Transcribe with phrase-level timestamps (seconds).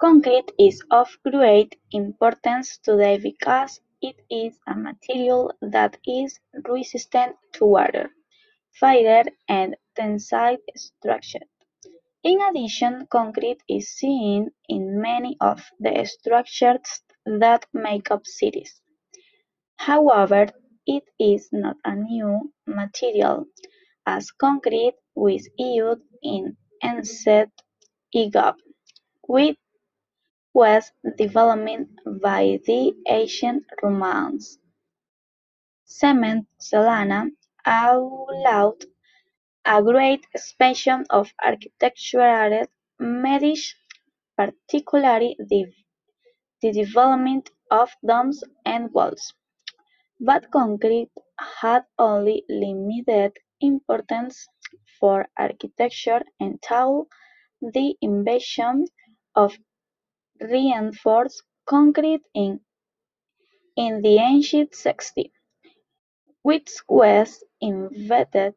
[0.00, 7.66] Concrete is of great importance today because it is a material that is resistant to
[7.66, 8.10] water,
[8.80, 11.42] fire and tensile stresses.
[12.22, 18.80] In addition, concrete is seen in many of the structures that make up cities.
[19.76, 20.46] However,
[20.86, 23.46] it is not a new material,
[24.06, 27.52] as concrete was used in ancient
[28.12, 28.62] Egypt,
[29.22, 29.58] which
[30.54, 31.88] was developed
[32.20, 34.58] by the ancient Romans.
[35.84, 37.30] Cement Salina
[37.66, 38.84] allowed
[39.64, 42.66] a great expansion of architectural
[42.98, 43.74] methods,
[44.36, 45.66] particularly the
[46.72, 49.34] development of domes and walls.
[50.20, 51.10] But concrete
[51.60, 54.46] had only limited importance
[55.00, 57.08] for architecture until
[57.60, 58.86] the invention
[59.34, 59.58] of
[60.40, 62.60] reinforced concrete in
[63.76, 65.30] the ancient sixties,
[66.42, 68.54] which was invented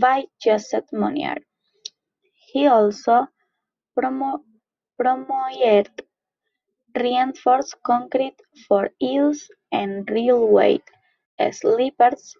[0.00, 1.38] by Joseph Monier.
[2.52, 3.28] He also
[3.96, 5.90] promoted
[6.94, 10.82] reinforced concrete for use in railway
[11.52, 12.34] sleepers,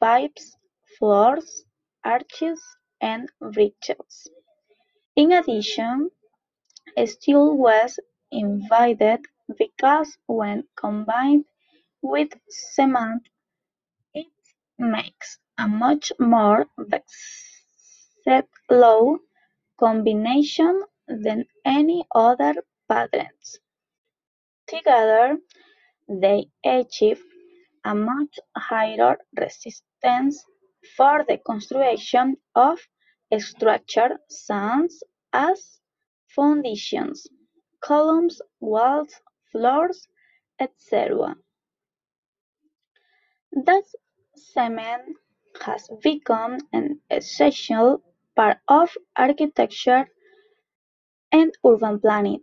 [0.00, 0.56] pipes,
[0.98, 1.64] floors,
[2.04, 2.60] arches,
[3.00, 4.28] and bridges.
[5.16, 6.10] In addition,
[7.06, 7.98] steel was
[8.32, 9.26] invented
[9.58, 11.44] because when combined
[12.02, 13.28] with cement
[14.14, 14.26] it
[14.78, 16.66] makes a much more
[18.26, 19.18] versatile
[19.78, 22.54] combination than any other
[22.88, 23.30] pattern.
[24.68, 25.38] Together,
[26.08, 27.22] they achieve
[27.84, 30.44] a much higher resistance
[30.96, 32.78] for the construction of
[33.38, 34.92] structures such
[35.32, 35.80] as
[36.28, 37.26] foundations,
[37.80, 39.14] columns, walls,
[39.52, 40.08] floors,
[40.60, 41.36] etc.
[43.52, 43.94] Thus
[44.36, 45.16] cement
[45.62, 48.02] has become an essential
[48.36, 50.08] part of architecture
[51.32, 52.42] and urban planning.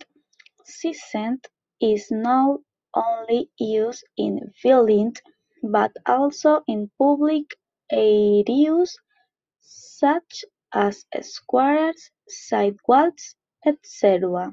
[0.66, 1.48] Cement
[1.82, 2.60] is not
[2.94, 5.22] only used in buildings
[5.64, 7.56] but also in public
[7.92, 8.98] areas
[9.62, 14.52] such as squares, sidewalks, etc.